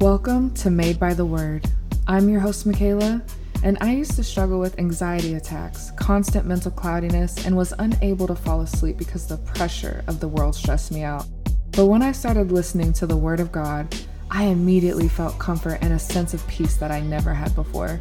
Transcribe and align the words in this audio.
Welcome 0.00 0.54
to 0.54 0.70
Made 0.70 0.98
by 0.98 1.12
the 1.12 1.26
Word. 1.26 1.66
I'm 2.06 2.30
your 2.30 2.40
host, 2.40 2.64
Michaela, 2.64 3.20
and 3.62 3.76
I 3.82 3.92
used 3.92 4.16
to 4.16 4.24
struggle 4.24 4.58
with 4.58 4.78
anxiety 4.78 5.34
attacks, 5.34 5.90
constant 5.90 6.46
mental 6.46 6.70
cloudiness, 6.70 7.44
and 7.44 7.54
was 7.54 7.74
unable 7.78 8.26
to 8.28 8.34
fall 8.34 8.62
asleep 8.62 8.96
because 8.96 9.26
the 9.26 9.36
pressure 9.36 10.02
of 10.06 10.18
the 10.18 10.26
world 10.26 10.54
stressed 10.54 10.90
me 10.90 11.02
out. 11.02 11.26
But 11.72 11.84
when 11.84 12.00
I 12.00 12.12
started 12.12 12.50
listening 12.50 12.94
to 12.94 13.06
the 13.06 13.16
Word 13.18 13.40
of 13.40 13.52
God, 13.52 13.94
I 14.30 14.44
immediately 14.44 15.06
felt 15.06 15.38
comfort 15.38 15.80
and 15.82 15.92
a 15.92 15.98
sense 15.98 16.32
of 16.32 16.48
peace 16.48 16.76
that 16.78 16.90
I 16.90 17.00
never 17.02 17.34
had 17.34 17.54
before. 17.54 18.00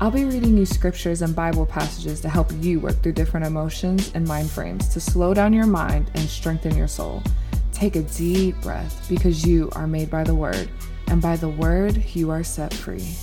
I'll 0.00 0.12
be 0.12 0.26
reading 0.26 0.56
you 0.56 0.64
scriptures 0.64 1.20
and 1.20 1.34
Bible 1.34 1.66
passages 1.66 2.20
to 2.20 2.28
help 2.28 2.52
you 2.60 2.78
work 2.78 3.02
through 3.02 3.14
different 3.14 3.44
emotions 3.44 4.12
and 4.14 4.24
mind 4.24 4.50
frames 4.50 4.88
to 4.90 5.00
slow 5.00 5.34
down 5.34 5.52
your 5.52 5.66
mind 5.66 6.12
and 6.14 6.28
strengthen 6.28 6.76
your 6.76 6.86
soul. 6.86 7.24
Take 7.72 7.96
a 7.96 8.02
deep 8.02 8.54
breath 8.60 9.08
because 9.08 9.44
you 9.44 9.68
are 9.72 9.88
made 9.88 10.08
by 10.12 10.22
the 10.22 10.34
Word, 10.36 10.68
and 11.08 11.20
by 11.20 11.36
the 11.36 11.48
Word 11.48 12.02
you 12.14 12.30
are 12.30 12.42
set 12.42 12.72
free. 12.72 13.14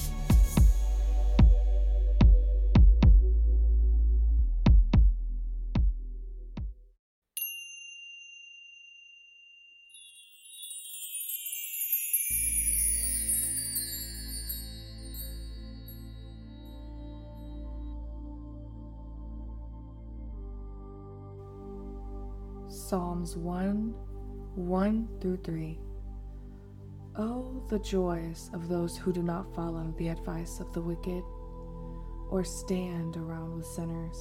Psalms 22.91 23.38
1 23.38 23.95
1 24.55 25.08
through 25.22 25.38
3. 25.38 25.80
Oh, 27.18 27.62
the 27.68 27.80
joys 27.80 28.50
of 28.54 28.70
those 28.70 28.98
who 28.98 29.12
do 29.12 29.22
not 29.22 29.54
follow 29.54 29.94
the 29.98 30.08
advice 30.08 30.60
of 30.62 30.72
the 30.72 30.82
wicked, 30.82 31.23
or 32.30 32.44
stand 32.45 33.18
around 33.18 33.58
with 33.58 33.66
sinners, 33.66 34.18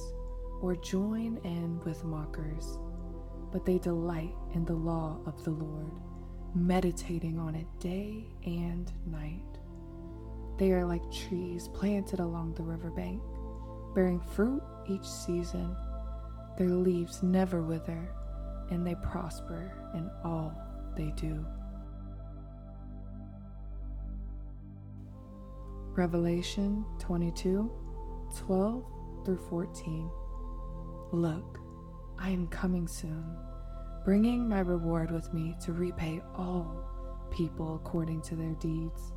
or 0.61 0.75
join 0.75 1.39
in 1.45 1.79
with 1.85 2.03
mockers, 2.03 2.77
but 3.51 3.65
they 3.65 3.77
delight 3.77 4.35
in 4.53 4.65
the 4.65 4.73
law 4.73 5.19
of 5.25 5.41
the 5.45 5.51
Lord, 5.51 5.91
meditating 6.53 7.39
on 7.39 7.55
it 7.55 7.67
day 7.79 8.25
and 8.45 8.91
night. 9.05 9.59
They 10.57 10.73
are 10.73 10.85
like 10.85 11.09
trees 11.11 11.69
planted 11.69 12.19
along 12.19 12.55
the 12.55 12.63
riverbank, 12.63 13.21
bearing 13.95 14.19
fruit 14.19 14.61
each 14.89 15.07
season. 15.07 15.75
Their 16.57 16.69
leaves 16.69 17.23
never 17.23 17.61
wither 17.61 18.09
and 18.69 18.85
they 18.85 18.95
prosper 18.95 19.71
in 19.93 20.09
all 20.23 20.53
they 20.95 21.11
do. 21.15 21.45
Revelation 25.95 26.85
22 26.99 27.69
12 28.37 28.85
through 29.25 29.37
14. 29.49 30.09
Look, 31.11 31.59
I 32.17 32.29
am 32.29 32.47
coming 32.47 32.87
soon, 32.87 33.35
bringing 34.05 34.47
my 34.47 34.61
reward 34.61 35.11
with 35.11 35.33
me 35.33 35.53
to 35.65 35.73
repay 35.73 36.21
all 36.33 36.85
people 37.29 37.75
according 37.75 38.21
to 38.21 38.35
their 38.37 38.53
deeds. 38.53 39.11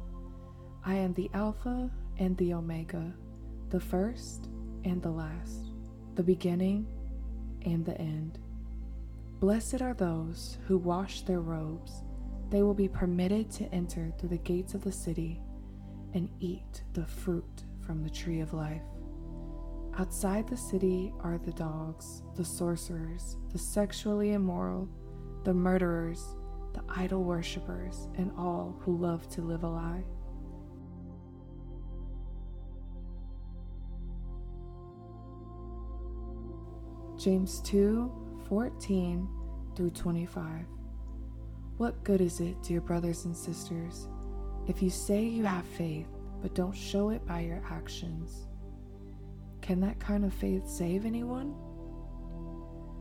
I 0.85 0.97
am 0.97 1.15
the 1.15 1.31
Alpha 1.33 1.89
and 2.19 2.37
the 2.39 2.55
Omega, 2.55 3.15
the 3.71 3.81
first 3.81 4.49
and 4.85 5.01
the 5.01 5.13
last, 5.13 5.71
the 6.17 6.25
beginning 6.25 6.89
and 7.65 7.87
the 7.87 7.97
end. 8.01 8.41
Blessed 9.39 9.81
are 9.81 9.95
those 9.95 10.59
who 10.67 10.77
wash 10.77 11.23
their 11.23 11.41
robes. 11.41 12.03
They 12.51 12.65
will 12.65 12.75
be 12.75 12.89
permitted 12.89 13.49
to 13.53 13.73
enter 13.73 14.13
through 14.19 14.31
the 14.31 14.39
gates 14.39 14.75
of 14.75 14.83
the 14.83 14.93
city 14.93 15.41
and 16.15 16.31
eat 16.41 16.83
the 16.95 17.05
fruit 17.05 17.65
from 17.85 18.03
the 18.03 18.11
tree 18.11 18.41
of 18.41 18.55
life. 18.55 18.83
Outside 19.99 20.49
the 20.49 20.57
city 20.57 21.13
are 21.21 21.39
the 21.39 21.53
dogs, 21.53 22.23
the 22.37 22.45
sorcerers, 22.45 23.37
the 23.53 23.59
sexually 23.59 24.33
immoral, 24.33 24.89
the 25.45 25.55
murderers, 25.55 26.37
the 26.73 26.83
idol 26.89 27.23
worshippers, 27.23 28.09
and 28.17 28.33
all 28.37 28.77
who 28.81 28.97
love 28.97 29.29
to 29.31 29.43
live 29.43 29.63
a 29.63 29.69
lie. 29.69 30.05
James 37.17 37.61
2 37.61 38.13
14 38.49 39.29
through 39.77 39.91
25. 39.91 40.67
What 41.77 42.05
good 42.05 42.21
is 42.21 42.41
it, 42.41 42.63
dear 42.63 42.81
brothers 42.81 43.25
and 43.25 43.37
sisters, 43.37 44.09
if 44.67 44.83
you 44.83 44.91
say 44.91 45.23
you 45.23 45.45
have 45.45 45.67
faith 45.67 46.07
but 46.43 46.55
don't 46.55 46.77
show 46.77 47.11
it 47.11 47.27
by 47.27 47.41
your 47.41 47.63
actions? 47.71 48.47
Can 49.63 49.81
that 49.81 49.99
kind 49.99 50.25
of 50.25 50.35
faith 50.35 50.69
save 50.69 51.07
anyone? 51.07 51.55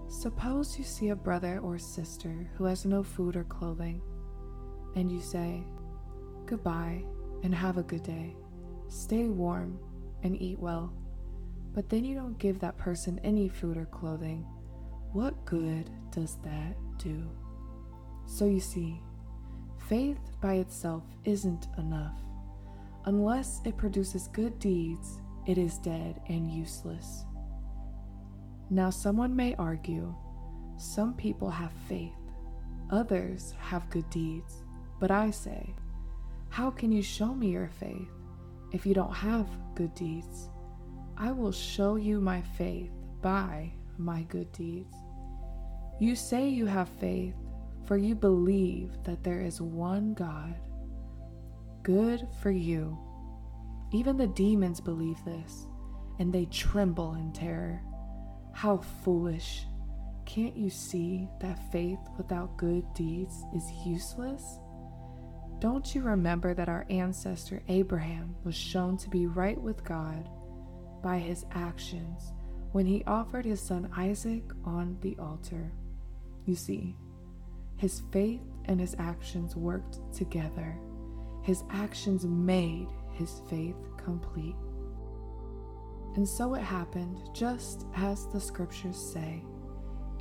Suppose 0.07 0.78
you 0.78 0.84
see 0.84 1.09
a 1.09 1.16
brother 1.16 1.59
or 1.59 1.78
sister 1.78 2.50
who 2.56 2.66
has 2.66 2.85
no 2.85 3.03
food 3.03 3.35
or 3.35 3.44
clothing, 3.44 4.02
and 4.96 5.12
you 5.12 5.22
say, 5.22 5.63
Goodbye 6.46 7.03
and 7.44 7.53
have 7.53 7.78
a 7.78 7.84
good 7.84 8.03
day. 8.03 8.35
Stay 8.88 9.25
warm 9.25 9.79
and 10.23 10.41
eat 10.41 10.59
well. 10.59 10.94
But 11.73 11.90
then 11.90 12.06
you 12.06 12.16
don't 12.16 12.38
give 12.38 12.59
that 12.59 12.78
person 12.78 13.19
any 13.23 13.50
food 13.50 13.78
or 13.78 13.85
clothing 13.85 14.46
what 15.13 15.46
good 15.46 15.91
does 16.09 16.38
that 16.44 16.75
do? 16.97 17.29
So 18.25 18.46
you 18.46 18.59
see, 18.59 19.00
faith 19.88 20.20
by 20.42 20.56
itself 20.56 21.04
isn't 21.26 21.68
enough. 21.78 22.18
Unless 23.06 23.62
it 23.66 23.78
produces 23.78 24.28
good 24.30 24.58
deeds, 24.60 25.20
it 25.46 25.58
is 25.58 25.78
dead 25.80 26.22
and 26.30 26.50
useless. 26.50 27.26
Now, 28.70 28.90
someone 28.90 29.36
may 29.36 29.56
argue 29.56 30.16
some 30.78 31.14
people 31.14 31.50
have 31.50 31.72
faith, 31.88 32.14
others 32.90 33.54
have 33.60 33.90
good 33.90 34.10
deeds. 34.10 34.64
But 35.00 35.12
I 35.12 35.32
say, 35.32 35.76
how 36.50 36.72
can 36.72 36.92
you 36.92 37.02
show 37.02 37.34
me 37.34 37.50
your 37.50 37.68
faith 37.68 38.10
if 38.72 38.86
you 38.86 38.94
don't 38.94 39.14
have 39.14 39.48
good 39.76 39.94
deeds? 39.96 40.50
I 41.18 41.32
will 41.32 41.52
show 41.52 41.98
you 41.98 42.22
my 42.22 42.42
faith 42.42 42.92
by 43.22 43.72
my 43.98 44.24
good 44.24 44.52
deeds. 44.54 44.96
You 46.00 46.16
say 46.16 46.48
you 46.48 46.66
have 46.66 46.90
faith, 46.90 47.36
for 47.86 47.98
you 47.98 48.16
believe 48.16 48.92
that 49.04 49.24
there 49.24 49.42
is 49.42 49.62
one 49.62 50.14
God. 50.14 50.56
Good 51.84 52.28
for 52.42 52.52
you. 52.52 52.98
Even 53.92 54.18
the 54.18 54.28
demons 54.28 54.80
believe 54.80 55.24
this, 55.26 55.68
and 56.20 56.34
they 56.34 56.46
tremble 56.46 57.16
in 57.16 57.32
terror. 57.34 57.82
How 58.54 58.78
foolish! 58.78 59.66
Can't 60.26 60.56
you 60.56 60.70
see 60.70 61.28
that 61.42 61.72
faith 61.72 62.00
without 62.18 62.58
good 62.58 62.86
deeds 62.94 63.44
is 63.54 63.70
useless? 63.86 64.60
Don't 65.60 65.94
you 65.94 66.02
remember 66.02 66.54
that 66.54 66.70
our 66.70 66.86
ancestor 66.90 67.62
Abraham 67.68 68.36
was 68.44 68.56
shown 68.56 68.98
to 68.98 69.10
be 69.10 69.28
right 69.28 69.60
with 69.60 69.84
God 69.84 70.30
by 71.02 71.20
his 71.20 71.46
actions 71.52 72.34
when 72.72 72.86
he 72.86 73.04
offered 73.06 73.46
his 73.46 73.62
son 73.62 73.90
Isaac 73.96 74.44
on 74.66 74.98
the 75.02 75.18
altar? 75.20 75.72
You 76.46 76.56
see, 76.56 76.96
his 77.78 78.01
faith 78.11 78.41
and 78.66 78.79
his 78.79 78.95
actions 79.00 79.56
worked 79.56 80.00
together. 80.13 80.78
His 81.41 81.63
actions 81.69 82.25
made 82.25 82.88
his 83.11 83.41
faith 83.50 83.75
complete. 83.97 84.56
And 86.16 86.28
so 86.28 86.53
it 86.53 86.61
happened, 86.61 87.19
just 87.34 87.85
as 87.95 88.28
the 88.28 88.39
scriptures 88.39 88.97
say 88.97 89.44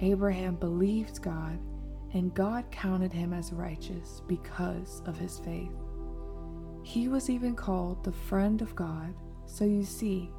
Abraham 0.01 0.57
believed 0.57 1.23
God, 1.23 1.59
and 2.15 2.35
God 2.35 2.71
counted 2.71 3.13
him 3.13 3.33
as 3.33 3.53
righteous 3.53 4.21
because 4.27 5.03
of 5.07 5.17
his 5.17 5.39
faith. 5.39 5.71
He 6.83 7.09
was 7.09 7.31
even 7.31 7.55
called 7.55 8.03
the 8.03 8.13
friend 8.13 8.61
of 8.61 8.75
God. 8.75 9.15
So 9.47 9.65
you 9.65 9.85
see, 9.85 10.31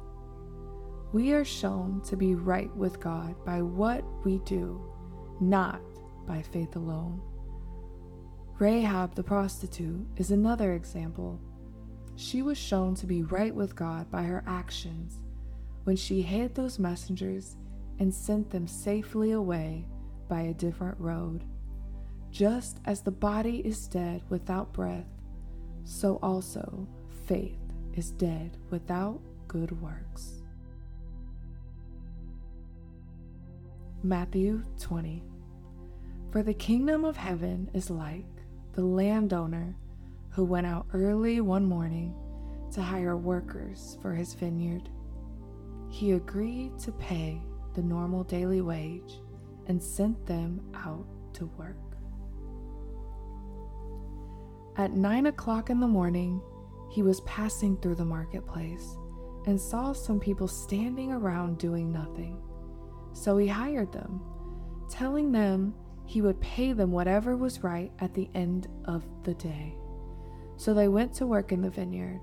we 1.12 1.32
are 1.32 1.44
shown 1.44 2.02
to 2.02 2.16
be 2.16 2.34
right 2.34 2.74
with 2.76 3.00
God 3.00 3.34
by 3.44 3.62
what 3.62 4.04
we 4.24 4.38
do 4.40 4.80
not 5.40 5.80
by 6.26 6.42
faith 6.42 6.76
alone. 6.76 7.20
Rahab 8.58 9.14
the 9.14 9.22
prostitute 9.22 10.06
is 10.16 10.30
another 10.30 10.74
example. 10.74 11.40
She 12.16 12.42
was 12.42 12.56
shown 12.56 12.94
to 12.96 13.06
be 13.06 13.22
right 13.22 13.54
with 13.54 13.74
God 13.74 14.10
by 14.10 14.22
her 14.22 14.44
actions 14.46 15.18
when 15.84 15.96
she 15.96 16.22
hid 16.22 16.54
those 16.54 16.78
messengers 16.78 17.56
and 17.98 18.12
sent 18.12 18.50
them 18.50 18.66
safely 18.66 19.32
away 19.32 19.86
by 20.28 20.42
a 20.42 20.54
different 20.54 20.98
road. 20.98 21.44
Just 22.30 22.80
as 22.84 23.02
the 23.02 23.10
body 23.10 23.58
is 23.64 23.86
dead 23.86 24.22
without 24.28 24.72
breath, 24.72 25.06
so 25.84 26.18
also 26.22 26.86
faith 27.26 27.58
is 27.94 28.10
dead 28.12 28.56
without 28.70 29.20
good 29.46 29.70
works. 29.80 30.42
Matthew 34.02 34.62
20 34.80 35.22
For 36.34 36.42
the 36.42 36.52
kingdom 36.52 37.04
of 37.04 37.16
heaven 37.16 37.70
is 37.74 37.90
like 37.90 38.26
the 38.72 38.84
landowner 38.84 39.76
who 40.30 40.44
went 40.44 40.66
out 40.66 40.88
early 40.92 41.40
one 41.40 41.64
morning 41.64 42.12
to 42.72 42.82
hire 42.82 43.16
workers 43.16 43.96
for 44.02 44.12
his 44.14 44.34
vineyard. 44.34 44.88
He 45.90 46.10
agreed 46.10 46.76
to 46.80 46.90
pay 46.90 47.40
the 47.74 47.82
normal 47.82 48.24
daily 48.24 48.62
wage 48.62 49.20
and 49.68 49.80
sent 49.80 50.26
them 50.26 50.60
out 50.74 51.06
to 51.34 51.46
work. 51.56 51.76
At 54.76 54.92
nine 54.92 55.26
o'clock 55.26 55.70
in 55.70 55.78
the 55.78 55.86
morning, 55.86 56.42
he 56.90 57.04
was 57.04 57.20
passing 57.20 57.76
through 57.76 57.94
the 57.94 58.04
marketplace 58.04 58.96
and 59.46 59.60
saw 59.60 59.92
some 59.92 60.18
people 60.18 60.48
standing 60.48 61.12
around 61.12 61.58
doing 61.58 61.92
nothing. 61.92 62.42
So 63.12 63.36
he 63.36 63.46
hired 63.46 63.92
them, 63.92 64.20
telling 64.90 65.30
them 65.30 65.74
he 66.06 66.20
would 66.20 66.40
pay 66.40 66.72
them 66.72 66.92
whatever 66.92 67.36
was 67.36 67.62
right 67.62 67.90
at 68.00 68.14
the 68.14 68.28
end 68.34 68.68
of 68.84 69.04
the 69.24 69.34
day. 69.34 69.74
So 70.56 70.74
they 70.74 70.88
went 70.88 71.14
to 71.14 71.26
work 71.26 71.52
in 71.52 71.62
the 71.62 71.70
vineyard 71.70 72.20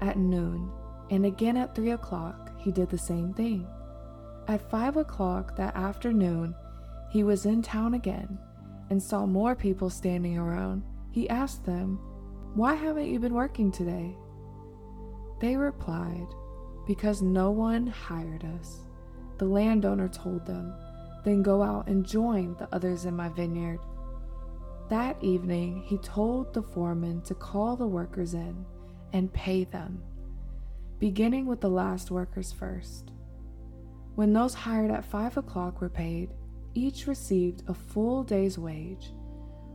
at 0.00 0.18
noon, 0.18 0.70
and 1.10 1.26
again 1.26 1.56
at 1.56 1.74
three 1.74 1.90
o'clock 1.90 2.50
he 2.58 2.72
did 2.72 2.88
the 2.88 2.98
same 2.98 3.32
thing. 3.34 3.66
At 4.48 4.70
five 4.70 4.96
o'clock 4.96 5.56
that 5.56 5.76
afternoon, 5.76 6.54
he 7.10 7.22
was 7.22 7.46
in 7.46 7.62
town 7.62 7.94
again 7.94 8.38
and 8.90 9.02
saw 9.02 9.26
more 9.26 9.54
people 9.54 9.90
standing 9.90 10.38
around. 10.38 10.82
He 11.10 11.28
asked 11.28 11.64
them, 11.64 11.98
Why 12.54 12.74
haven't 12.74 13.10
you 13.10 13.18
been 13.18 13.34
working 13.34 13.70
today? 13.70 14.16
They 15.40 15.56
replied, 15.56 16.26
Because 16.86 17.22
no 17.22 17.50
one 17.50 17.86
hired 17.86 18.44
us. 18.58 18.78
The 19.38 19.44
landowner 19.44 20.08
told 20.08 20.46
them, 20.46 20.74
Then 21.28 21.42
go 21.42 21.62
out 21.62 21.88
and 21.88 22.06
join 22.06 22.56
the 22.58 22.74
others 22.74 23.04
in 23.04 23.14
my 23.14 23.28
vineyard. 23.28 23.80
That 24.88 25.22
evening, 25.22 25.82
he 25.82 25.98
told 25.98 26.54
the 26.54 26.62
foreman 26.62 27.20
to 27.24 27.34
call 27.34 27.76
the 27.76 27.86
workers 27.86 28.32
in 28.32 28.64
and 29.12 29.30
pay 29.30 29.64
them, 29.64 30.02
beginning 30.98 31.44
with 31.44 31.60
the 31.60 31.68
last 31.68 32.10
workers 32.10 32.50
first. 32.50 33.12
When 34.14 34.32
those 34.32 34.54
hired 34.54 34.90
at 34.90 35.04
five 35.04 35.36
o'clock 35.36 35.82
were 35.82 35.90
paid, 35.90 36.30
each 36.72 37.06
received 37.06 37.62
a 37.68 37.74
full 37.74 38.22
day's 38.22 38.58
wage. 38.58 39.12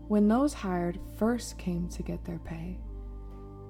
When 0.08 0.28
those 0.28 0.56
hired 0.56 1.00
first 1.20 1.60
came 1.60 1.88
to 1.90 2.02
get 2.02 2.26
their 2.26 2.40
pay, 2.40 2.80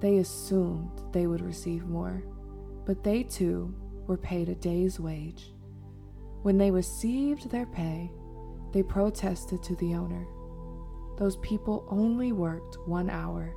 they 0.00 0.16
assumed 0.16 1.02
they 1.12 1.26
would 1.26 1.42
receive 1.42 1.84
more, 1.84 2.24
but 2.86 3.04
they 3.04 3.24
too 3.24 3.74
were 4.06 4.16
paid 4.16 4.48
a 4.48 4.54
day's 4.54 4.98
wage. 4.98 5.53
When 6.44 6.58
they 6.58 6.70
received 6.70 7.48
their 7.48 7.64
pay, 7.64 8.12
they 8.72 8.82
protested 8.82 9.62
to 9.62 9.74
the 9.76 9.94
owner. 9.94 10.26
Those 11.16 11.38
people 11.38 11.86
only 11.88 12.32
worked 12.32 12.76
one 12.86 13.08
hour, 13.08 13.54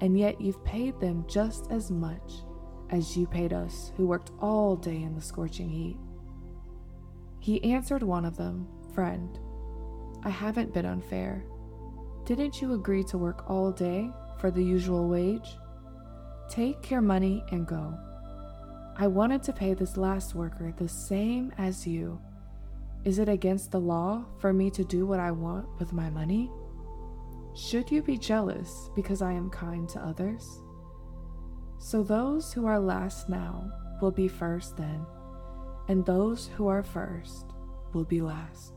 and 0.00 0.18
yet 0.18 0.40
you've 0.40 0.64
paid 0.64 0.98
them 0.98 1.26
just 1.28 1.70
as 1.70 1.90
much 1.90 2.32
as 2.88 3.18
you 3.18 3.26
paid 3.26 3.52
us, 3.52 3.92
who 3.98 4.06
worked 4.06 4.30
all 4.40 4.76
day 4.76 5.02
in 5.02 5.14
the 5.14 5.20
scorching 5.20 5.68
heat. 5.68 5.98
He 7.38 7.62
answered 7.70 8.02
one 8.02 8.24
of 8.24 8.38
them, 8.38 8.66
Friend, 8.94 9.38
I 10.24 10.30
haven't 10.30 10.72
been 10.72 10.86
unfair. 10.86 11.44
Didn't 12.24 12.62
you 12.62 12.72
agree 12.72 13.04
to 13.04 13.18
work 13.18 13.44
all 13.50 13.70
day 13.70 14.10
for 14.38 14.50
the 14.50 14.64
usual 14.64 15.06
wage? 15.06 15.58
Take 16.48 16.90
your 16.90 17.02
money 17.02 17.44
and 17.50 17.66
go. 17.66 17.94
I 18.96 19.06
wanted 19.06 19.42
to 19.44 19.52
pay 19.52 19.74
this 19.74 19.96
last 19.96 20.34
worker 20.34 20.72
the 20.76 20.88
same 20.88 21.52
as 21.56 21.86
you. 21.86 22.20
Is 23.04 23.18
it 23.18 23.28
against 23.28 23.70
the 23.70 23.80
law 23.80 24.24
for 24.38 24.52
me 24.52 24.70
to 24.70 24.84
do 24.84 25.06
what 25.06 25.18
I 25.18 25.30
want 25.30 25.66
with 25.78 25.92
my 25.92 26.10
money? 26.10 26.50
Should 27.54 27.90
you 27.90 28.02
be 28.02 28.16
jealous 28.16 28.90
because 28.94 29.22
I 29.22 29.32
am 29.32 29.50
kind 29.50 29.88
to 29.90 30.00
others? 30.00 30.60
So 31.78 32.02
those 32.02 32.52
who 32.52 32.66
are 32.66 32.78
last 32.78 33.28
now 33.28 33.70
will 34.00 34.12
be 34.12 34.28
first 34.28 34.76
then, 34.76 35.04
and 35.88 36.06
those 36.06 36.48
who 36.56 36.68
are 36.68 36.82
first 36.82 37.46
will 37.92 38.04
be 38.04 38.20
last. 38.20 38.71